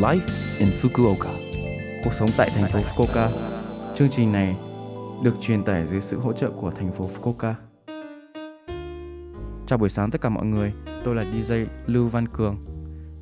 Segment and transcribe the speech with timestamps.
[0.00, 0.20] Life
[0.58, 1.30] in Fukuoka.
[2.04, 3.28] Cuộc sống tại thành phố Fukuoka.
[3.94, 4.56] Chương trình này
[5.24, 7.54] được truyền tải dưới sự hỗ trợ của thành phố Fukuoka.
[9.66, 10.72] Chào buổi sáng tất cả mọi người,
[11.04, 12.56] tôi là DJ Lưu Văn Cường.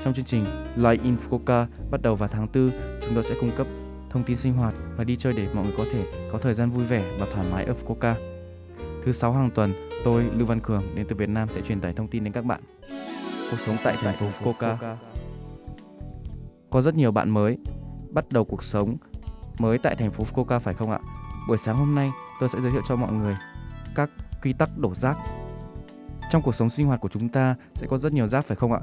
[0.04, 0.44] Trong chương trình
[0.76, 2.70] Live in Fukuoka bắt đầu vào tháng 4,
[3.02, 3.66] chúng tôi sẽ cung cấp
[4.10, 6.70] thông tin sinh hoạt và đi chơi để mọi người có thể có thời gian
[6.70, 8.14] vui vẻ và thoải mái ở Fukuoka.
[9.04, 9.72] Thứ sáu hàng tuần,
[10.04, 12.44] tôi Lưu Văn Cường đến từ Việt Nam sẽ truyền tải thông tin đến các
[12.44, 12.60] bạn.
[13.50, 14.96] Cuộc sống tại thành phố Fukuoka.
[16.70, 17.58] Có rất nhiều bạn mới
[18.10, 18.96] bắt đầu cuộc sống
[19.58, 20.98] mới tại thành phố Fukuoka phải không ạ?
[21.48, 23.36] Buổi sáng hôm nay tôi sẽ giới thiệu cho mọi người
[23.94, 24.10] các
[24.42, 25.16] quy tắc đổ rác.
[26.30, 28.72] Trong cuộc sống sinh hoạt của chúng ta sẽ có rất nhiều rác phải không
[28.72, 28.80] ạ?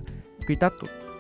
[0.48, 0.74] Quy tắc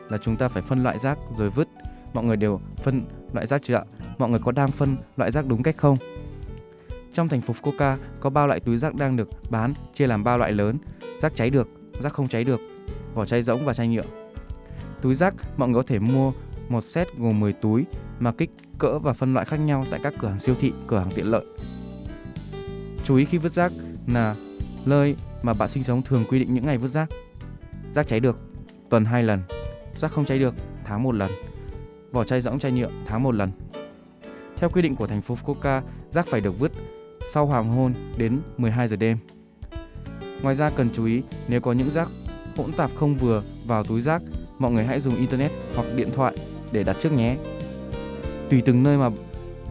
[0.10, 1.68] là chúng ta phải phân loại rác rồi vứt.
[2.14, 3.84] Mọi người đều phân loại rác chưa ạ?
[4.18, 5.98] Mọi người có đang phân loại rác đúng cách không?
[7.14, 10.38] Trong thành phố Fukuoka có ba loại túi rác đang được bán chia làm ba
[10.38, 10.78] loại lớn:
[11.22, 11.70] rác cháy được,
[12.02, 12.60] rác không cháy được,
[13.14, 14.06] vỏ chai rỗng và chai nhựa.
[15.02, 16.32] Túi rác mọi người có thể mua
[16.70, 17.86] một set gồm 10 túi
[18.20, 21.00] mà kích cỡ và phân loại khác nhau tại các cửa hàng siêu thị, cửa
[21.00, 21.46] hàng tiện lợi.
[23.04, 23.72] Chú ý khi vứt rác
[24.08, 24.36] là
[24.86, 27.10] nơi mà bạn sinh sống thường quy định những ngày vứt rác.
[27.94, 28.40] Rác cháy được
[28.90, 29.42] tuần 2 lần,
[29.98, 30.54] rác không cháy được
[30.86, 31.32] tháng một lần,
[32.12, 33.52] vỏ chai rỗng chai nhựa tháng một lần.
[34.56, 36.72] Theo quy định của thành phố Fukuoka, rác phải được vứt
[37.34, 39.18] sau hoàng hôn đến 12 giờ đêm.
[40.42, 42.10] Ngoài ra cần chú ý nếu có những rác
[42.58, 44.22] hỗn tạp không vừa vào túi rác,
[44.60, 46.36] mọi người hãy dùng internet hoặc điện thoại
[46.72, 47.38] để đặt trước nhé.
[48.50, 49.10] Tùy từng nơi mà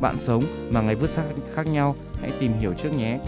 [0.00, 3.18] bạn sống mà ngày vứt rác khác nhau, hãy tìm hiểu trước nhé.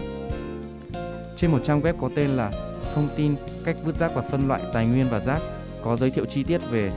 [1.35, 2.51] Trên một trang web có tên là
[2.95, 5.41] thông tin cách vứt rác và phân loại tài nguyên và rác
[5.83, 6.91] có giới thiệu chi tiết về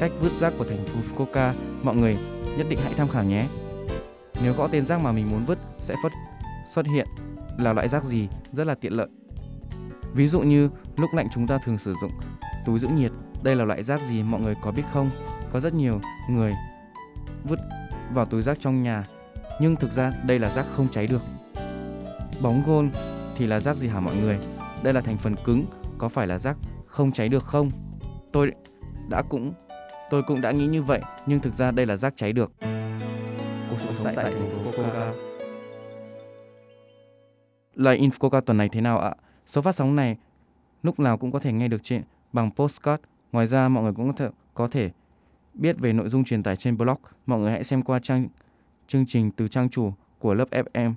[0.00, 2.18] cách vứt rác của thành phố Fukuoka, mọi người
[2.56, 3.46] nhất định hãy tham khảo nhé.
[4.42, 6.12] Nếu gõ tên rác mà mình muốn vứt sẽ phất
[6.74, 7.06] xuất hiện
[7.58, 9.08] là loại rác gì rất là tiện lợi.
[10.14, 12.10] Ví dụ như lúc lạnh chúng ta thường sử dụng
[12.66, 13.12] túi giữ nhiệt,
[13.42, 15.10] đây là loại rác gì mọi người có biết không?
[15.52, 16.54] Có rất nhiều người
[17.44, 17.58] vứt
[18.14, 19.04] vào túi rác trong nhà,
[19.60, 21.22] nhưng thực ra đây là rác không cháy được.
[22.42, 22.90] Bóng gôn
[23.36, 24.38] thì là rác gì hả mọi người?
[24.82, 25.64] Đây là thành phần cứng,
[25.98, 26.56] có phải là rác
[26.86, 27.70] không cháy được không?
[28.32, 28.50] Tôi
[29.08, 29.52] đã cũng
[30.10, 32.52] tôi cũng đã nghĩ như vậy, nhưng thực ra đây là rác cháy được.
[33.70, 35.12] Cuộc sống tại thành phố Fukuoka.
[37.74, 39.14] Lời Infoca tuần này thế nào ạ?
[39.46, 40.16] Số phát sóng này
[40.82, 43.02] lúc nào cũng có thể nghe được trên bằng postcard.
[43.32, 44.90] Ngoài ra mọi người cũng có thể, có thể
[45.54, 46.98] biết về nội dung truyền tải trên blog.
[47.26, 48.28] Mọi người hãy xem qua trang
[48.86, 50.94] chương trình từ trang chủ của lớp FM.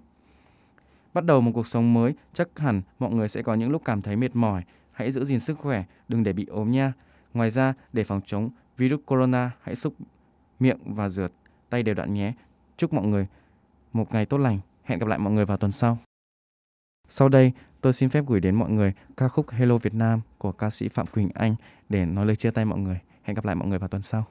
[1.13, 4.01] Bắt đầu một cuộc sống mới, chắc hẳn mọi người sẽ có những lúc cảm
[4.01, 4.63] thấy mệt mỏi.
[4.91, 6.93] Hãy giữ gìn sức khỏe, đừng để bị ốm nha.
[7.33, 9.93] Ngoài ra, để phòng chống virus corona, hãy xúc
[10.59, 11.27] miệng và rửa
[11.69, 12.33] tay đều đặn nhé.
[12.77, 13.27] Chúc mọi người
[13.93, 14.59] một ngày tốt lành.
[14.83, 15.97] Hẹn gặp lại mọi người vào tuần sau.
[17.09, 20.51] Sau đây, tôi xin phép gửi đến mọi người ca khúc Hello Việt Nam của
[20.51, 21.55] ca sĩ Phạm Quỳnh Anh
[21.89, 22.99] để nói lời chia tay mọi người.
[23.23, 24.25] Hẹn gặp lại mọi người vào tuần sau.